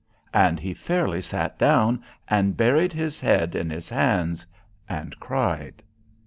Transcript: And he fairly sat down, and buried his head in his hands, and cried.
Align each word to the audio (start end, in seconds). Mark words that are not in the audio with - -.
And 0.33 0.59
he 0.59 0.73
fairly 0.73 1.21
sat 1.21 1.59
down, 1.59 2.01
and 2.27 2.57
buried 2.57 2.91
his 2.91 3.19
head 3.21 3.53
in 3.53 3.69
his 3.69 3.87
hands, 3.87 4.47
and 4.89 5.13
cried. 5.19 5.83